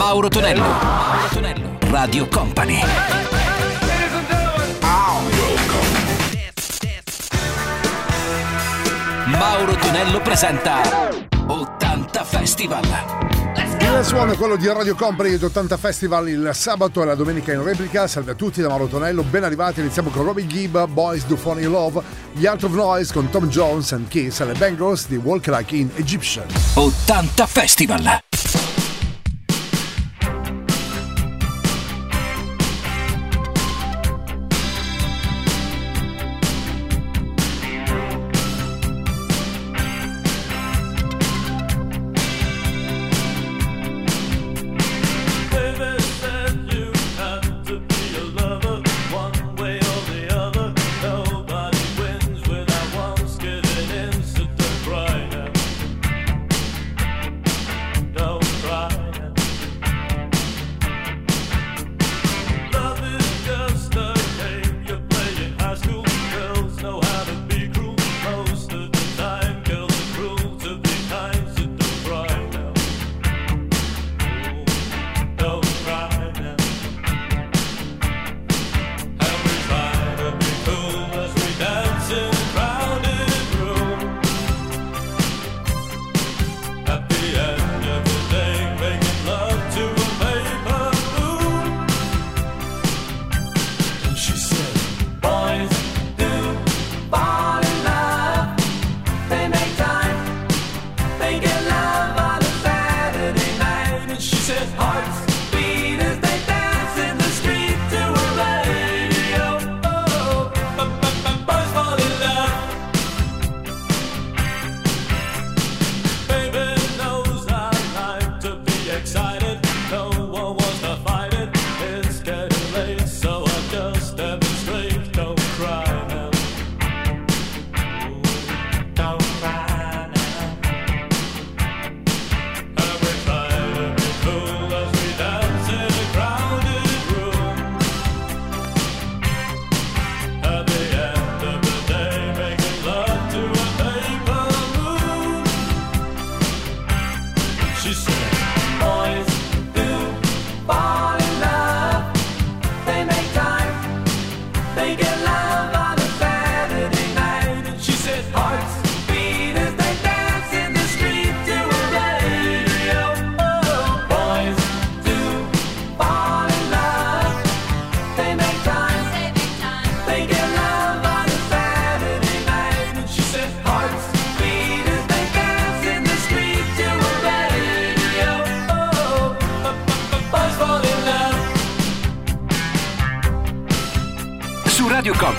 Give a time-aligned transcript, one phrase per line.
[0.00, 0.62] Mauro Tonello.
[0.62, 1.78] Mauro Tonello.
[1.90, 2.80] Radio Company.
[9.26, 10.80] Mauro Tonello presenta
[11.46, 12.84] 80 Festival.
[13.78, 17.52] Il suono è quello di Radio Company di 80 Festival il sabato e la domenica
[17.52, 18.06] in replica.
[18.06, 19.80] Salve a tutti da Mauro Tonello, ben arrivati.
[19.80, 23.92] Iniziamo con Robbie Gibb, Boys Do Funny Love, gli Out of Noise con Tom Jones
[23.92, 26.46] and Kiss e le Bangles di Walk Like in Egyptian.
[26.72, 28.28] 80 Festival.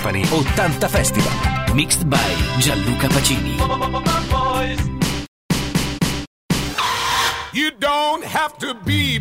[0.02, 1.76] Company 80 Festival.
[1.76, 2.18] Mixed by
[2.58, 3.54] Gianluca Pacini.
[7.52, 9.20] You don't have to be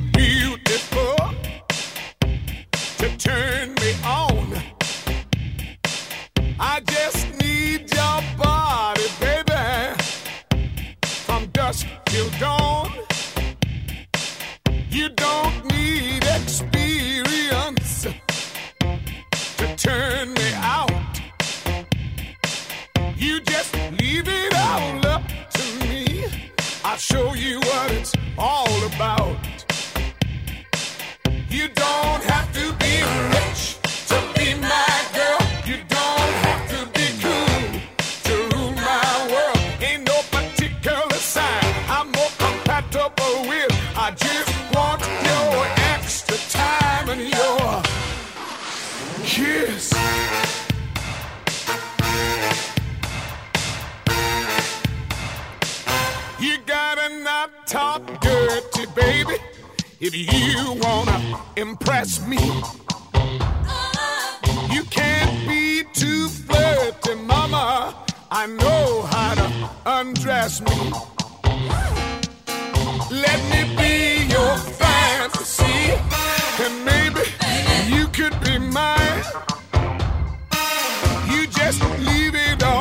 [49.31, 49.93] kiss.
[56.39, 59.37] You gotta not talk dirty, baby,
[60.01, 62.43] if you wanna impress me.
[64.75, 67.95] You can't be too flirty, mama.
[68.29, 69.47] I know how to
[69.85, 70.77] undress me.
[73.25, 74.90] Let me be your fantasy,
[76.65, 77.23] and maybe
[77.93, 79.23] you could be mine.
[81.31, 82.80] You just leave it all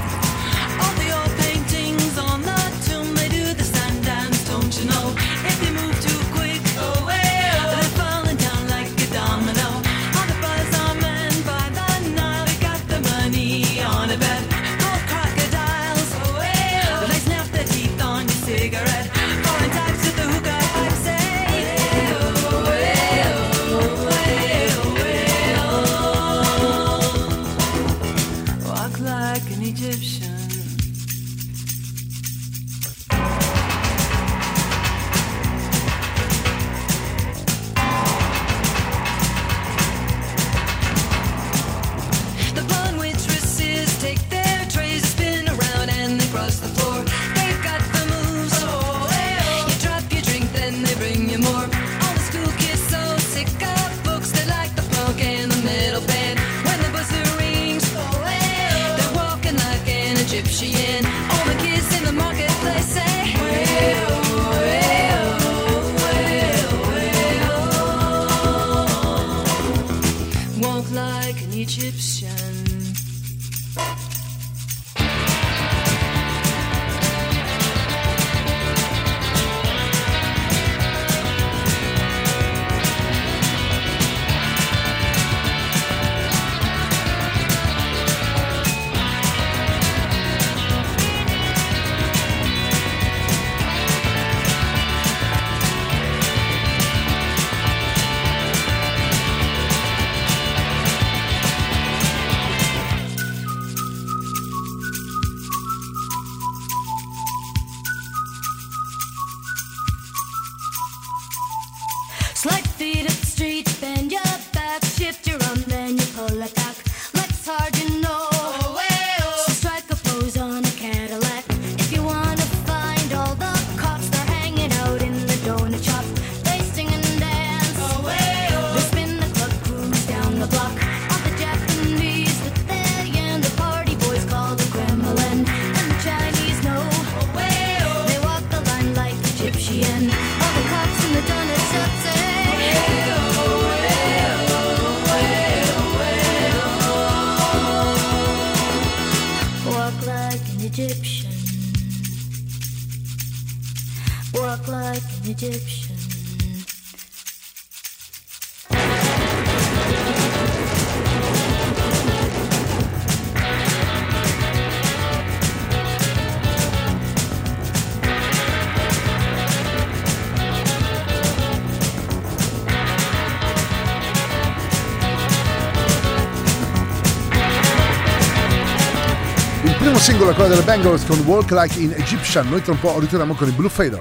[179.81, 182.47] Primo singolo è quello delle Bengals con Walk Like in Egyptian.
[182.47, 183.99] Noi tra un po' ritorniamo con il Blue Fader.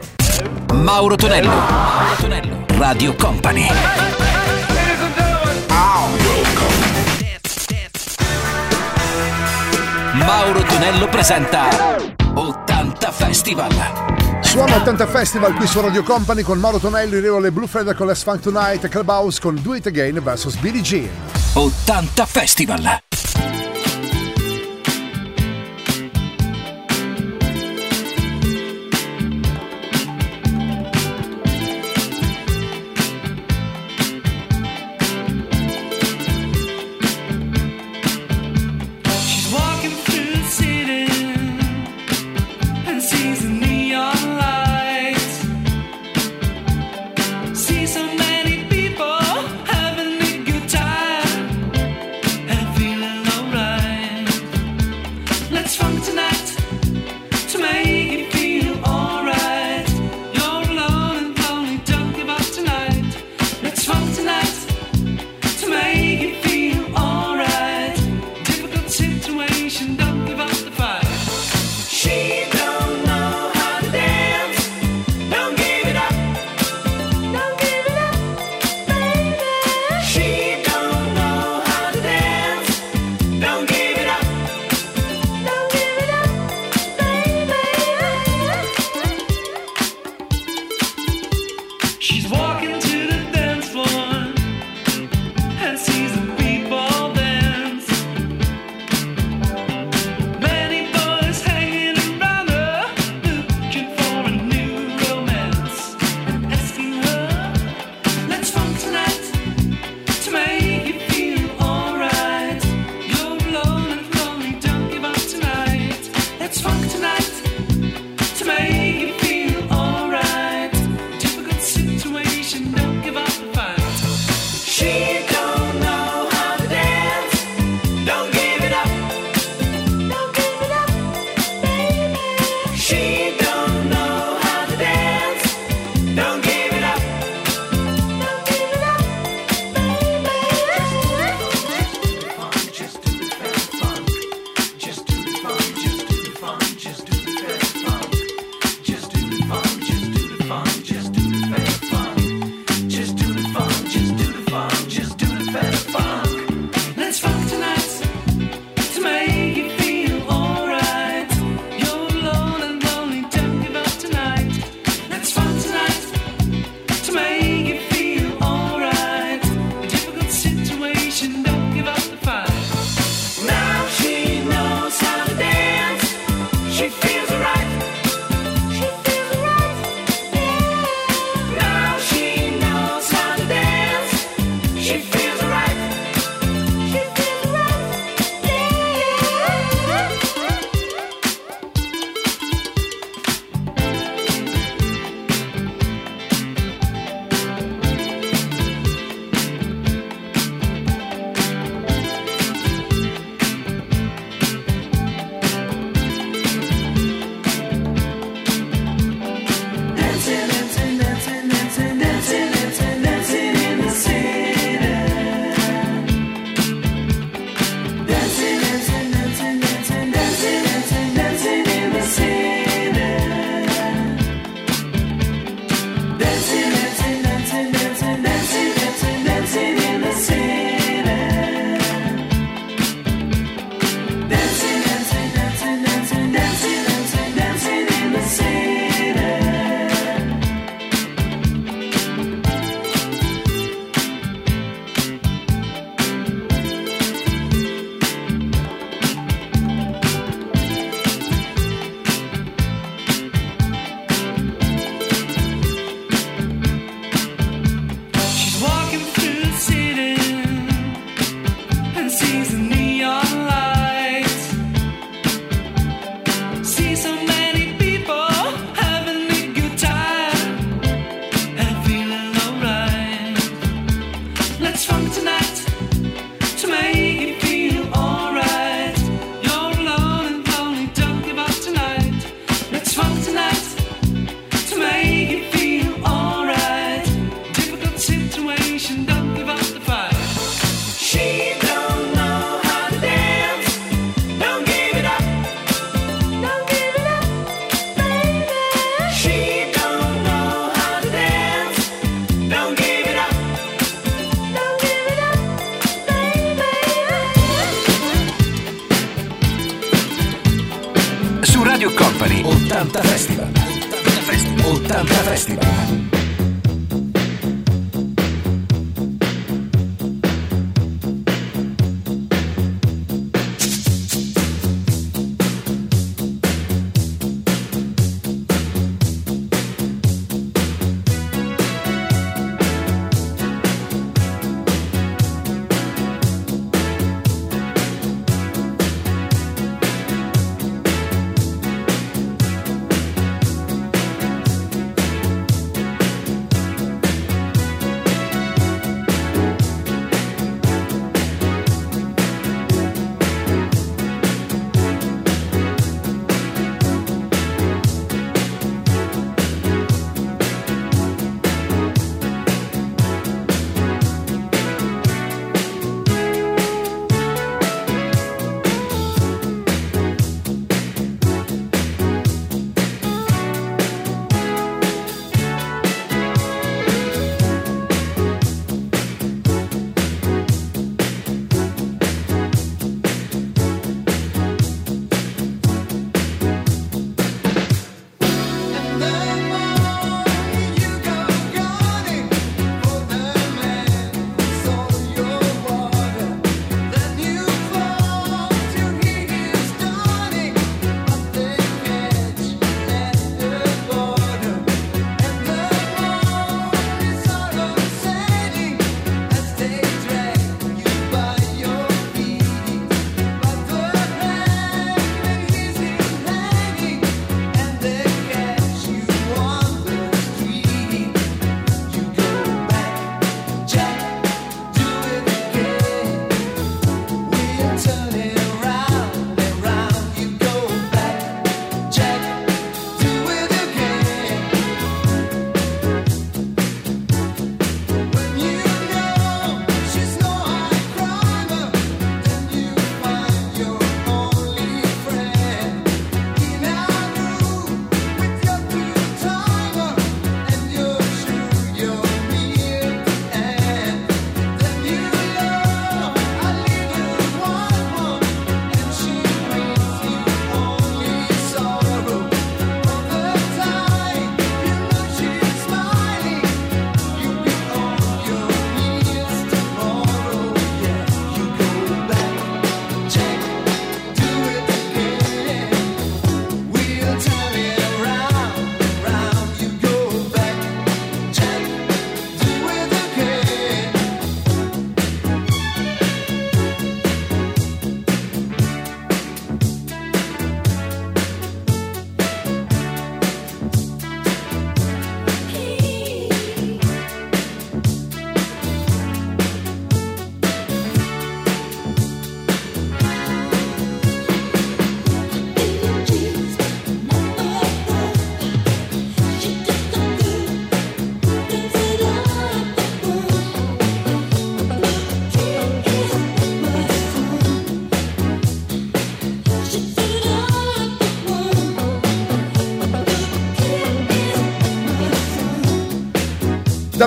[0.75, 1.49] Mauro Tonello.
[1.49, 2.67] Mauro Tonello.
[2.77, 3.67] Radio Company.
[10.12, 11.69] Mauro Tonello presenta
[12.35, 13.73] 80 Festival.
[14.43, 18.06] Suono 80 Festival qui su Radio Company con Mauro Tonello in alle Blue Feather con
[18.06, 21.09] la Funk Tonight e Clubhouse con Do It Again vs Billie Jean.
[21.54, 23.00] 80 Festival.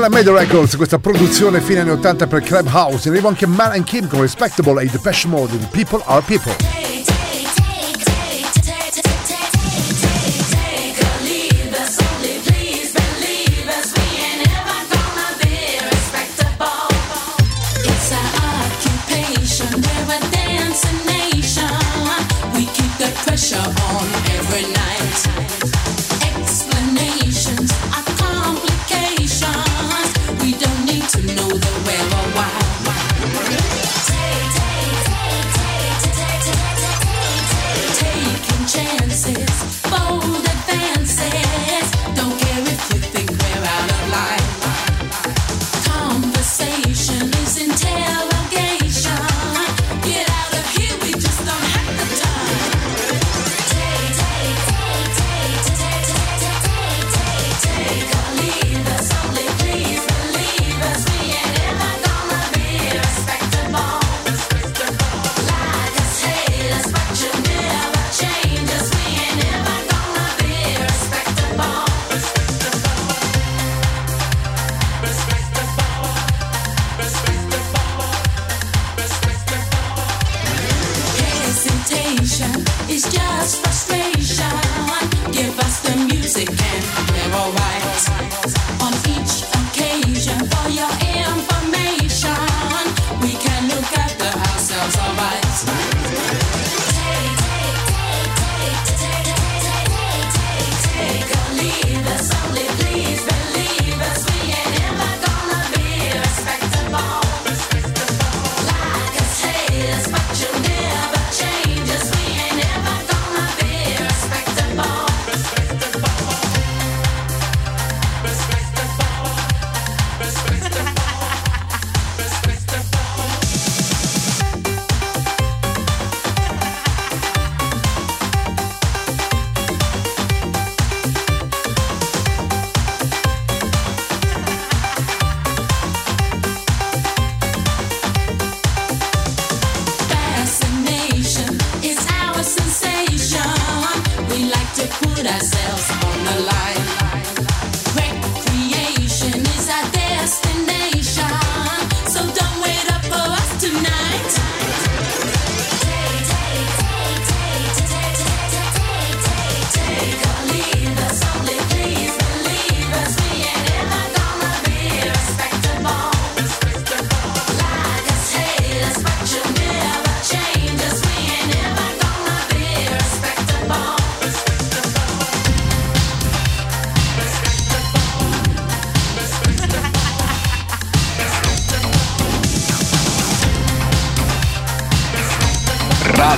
[0.03, 3.07] Dalla Media Records, questa produzione fine anni 80 per Clubhouse.
[3.07, 6.83] In anche Man and Kim con Respectable e Depeche Mode di People Are People.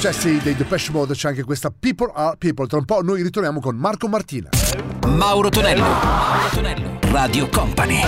[0.00, 2.66] successi dei Depeche Mode c'è anche questa People Are People.
[2.66, 4.48] Tra un po' noi ritorniamo con Marco Martina.
[5.06, 5.82] Mauro Tonello.
[5.82, 6.98] Mauro Tonello.
[7.10, 8.00] Radio Company.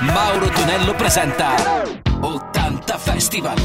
[0.00, 1.54] Mauro Tonello presenta
[2.18, 3.56] 80 Festival.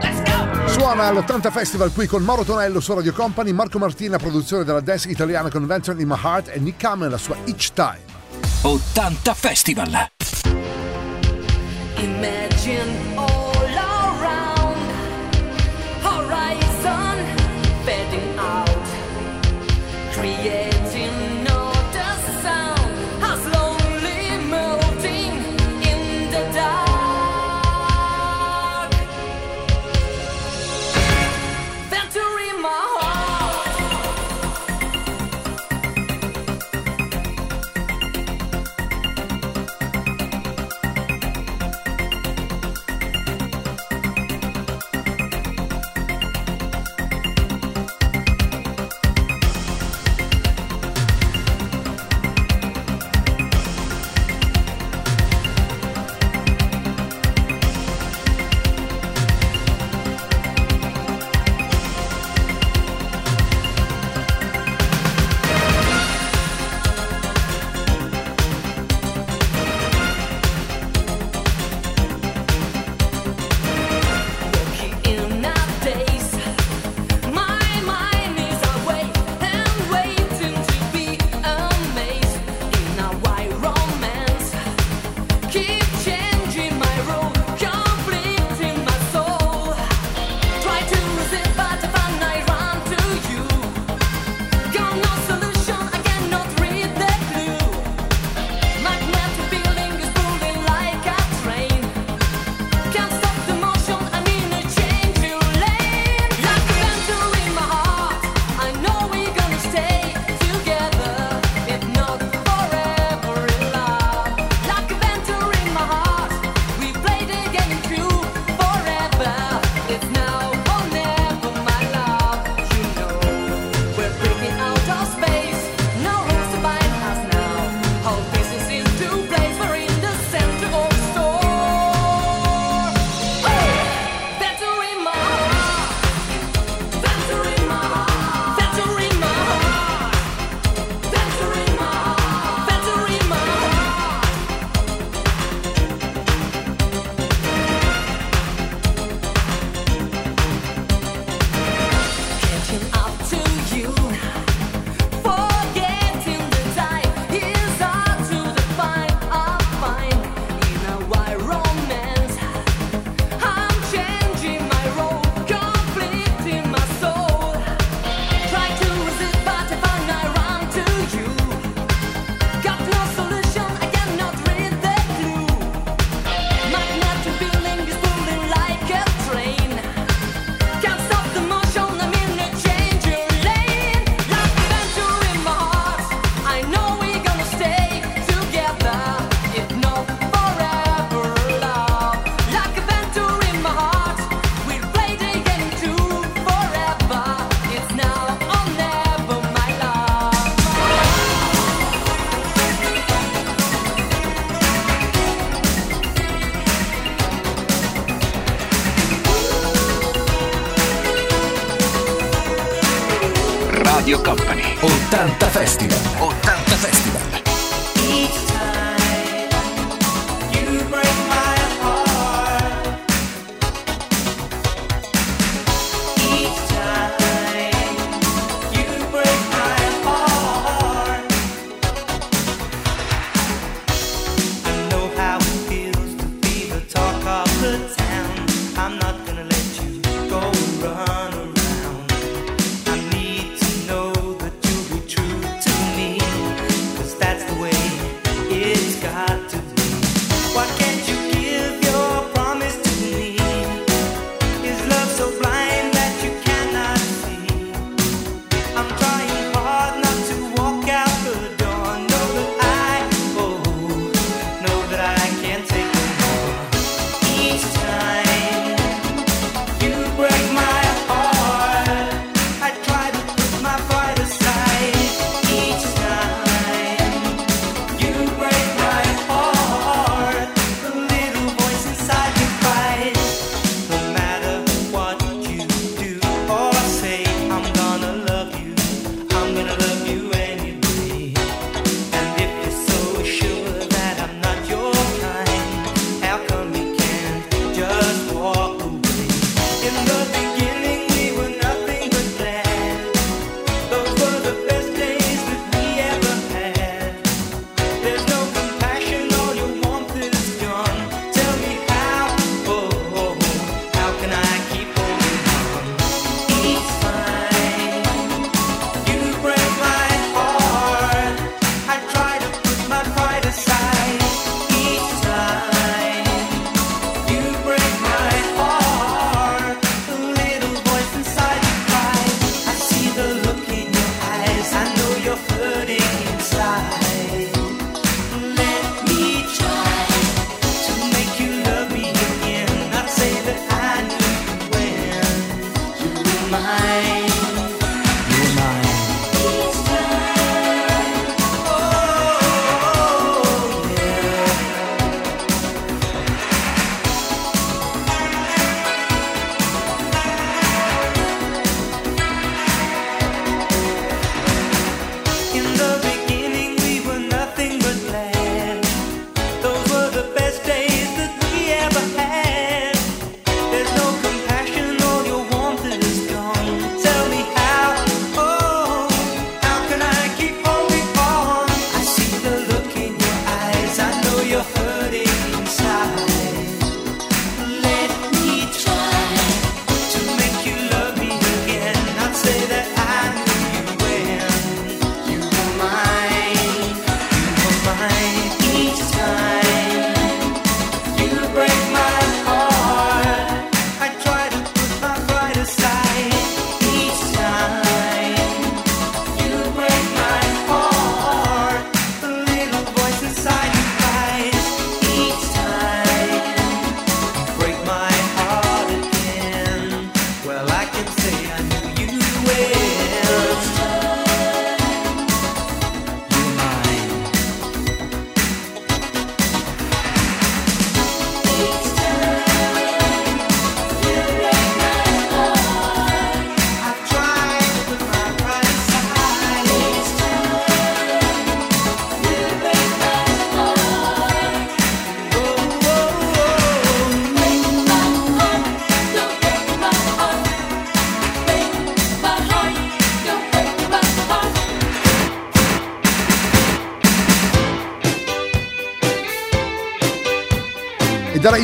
[0.00, 0.68] Let's go!
[0.68, 5.08] Suona all'80 Festival qui con Mauro Tonello su Radio Company, Marco Martina, produzione della dance
[5.08, 8.14] italiana Convention in My Heart e Nick Cameron la sua Each Time.
[8.62, 10.08] 80 Festival.
[11.98, 13.15] Imagine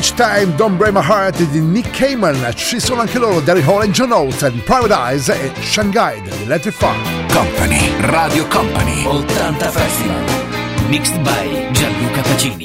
[0.02, 3.82] Each Time, Don't Break My Heart di Nick Cayman, ci sono anche loro Derry Hall
[3.82, 6.98] and John Oates, Private Eyes e Shanghai di Let It Funk.
[7.32, 10.24] Company, Radio Company, 80 Festival,
[10.88, 12.61] mixed by Gianluca Pacini.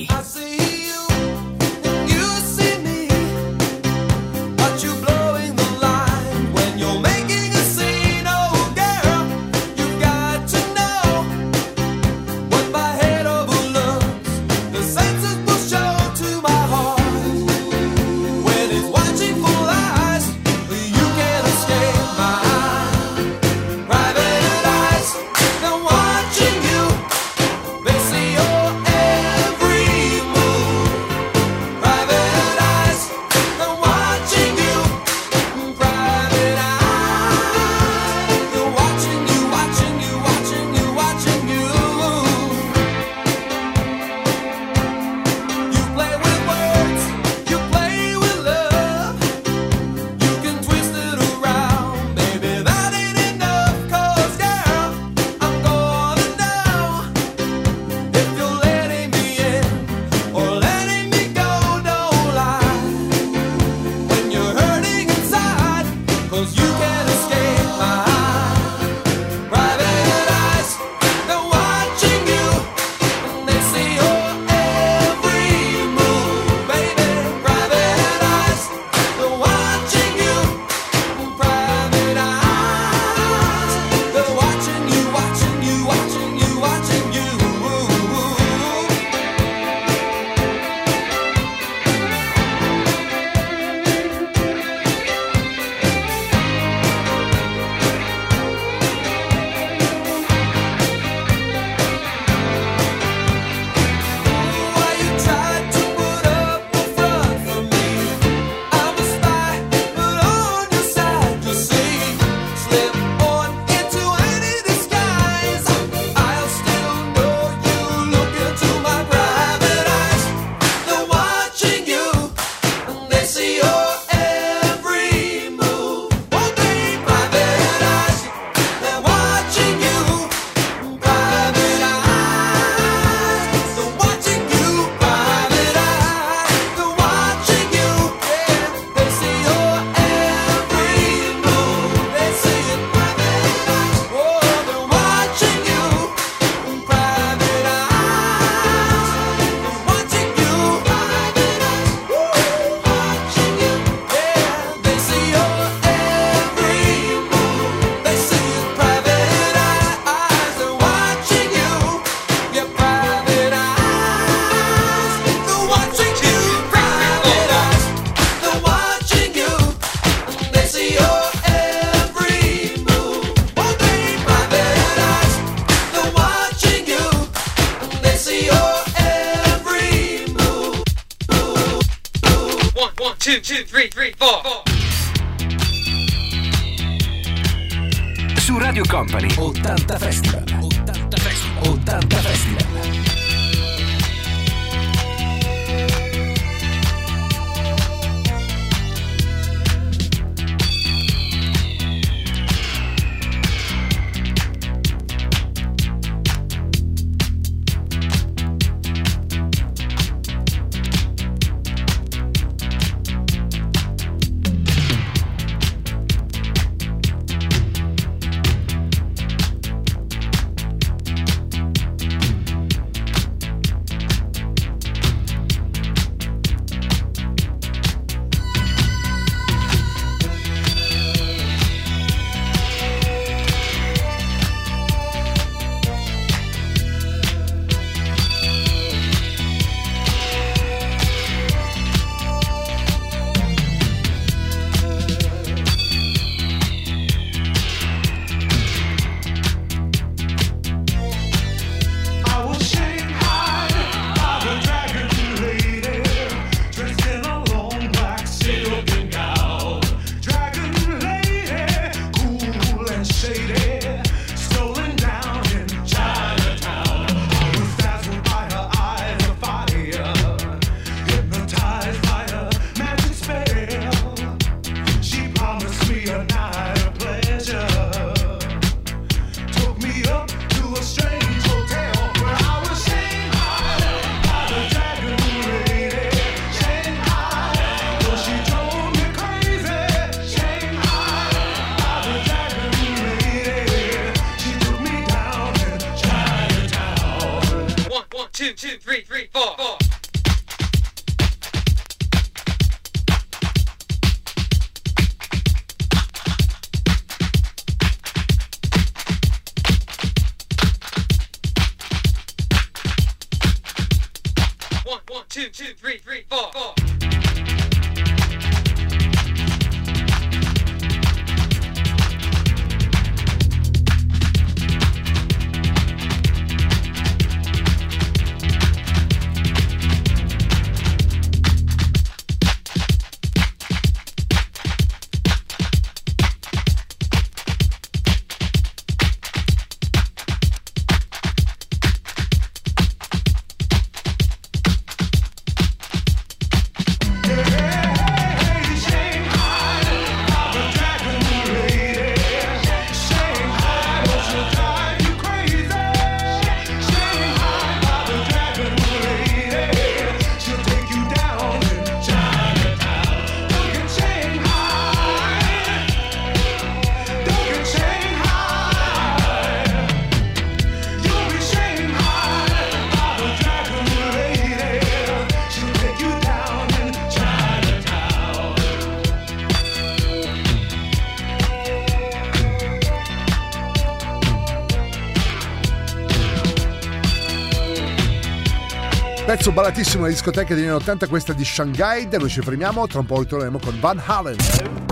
[389.48, 392.08] pezzo ballatissimo della discoteca degli anni 80, questa di Shanghai.
[392.08, 394.36] Da noi ci fermiamo, tra un po' ritorneremo con Van Halen.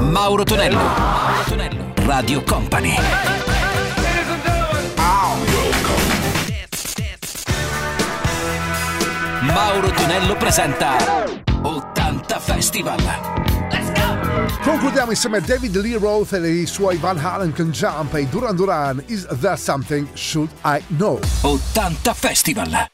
[0.02, 2.96] Mauro Tonello, Mauro Tonello, Radio Company.
[9.42, 10.96] Mauro Tonello presenta
[11.62, 13.00] 80 Festival.
[13.72, 14.62] Let's go!
[14.62, 18.56] Concludiamo insieme a David Lee Roth e i suoi Van Halen con Jump e Duran
[18.56, 21.20] Duran Is There Something Should I Know?
[21.42, 22.94] 80 Festival.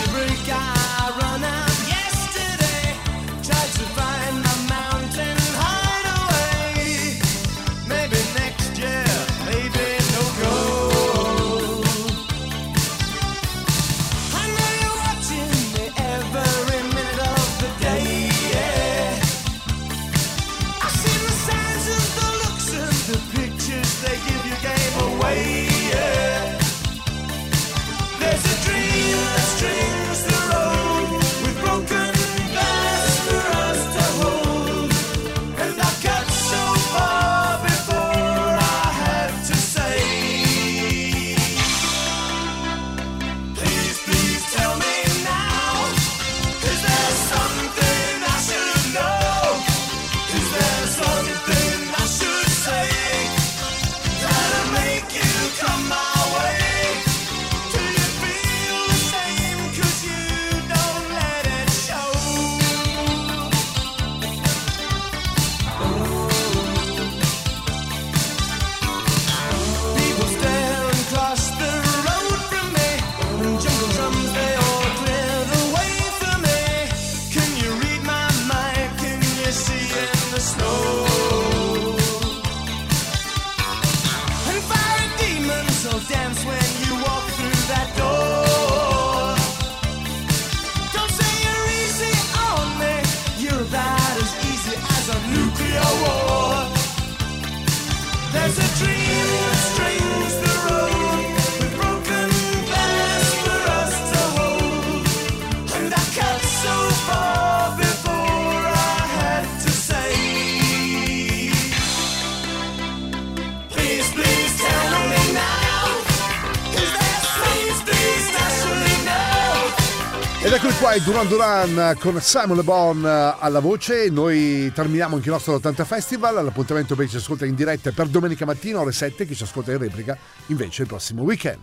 [120.91, 124.09] Ed eccoli qua, i Duran Duran con Simon Le Bon eh, alla voce.
[124.09, 126.43] Noi terminiamo anche il nostro 80 Festival.
[126.43, 129.77] L'appuntamento chi ci ascolta in diretta per domenica mattina ore 7, chi ci ascolta in
[129.77, 130.17] replica
[130.47, 131.59] invece il prossimo weekend.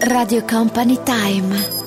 [0.00, 1.79] Radio Company Time.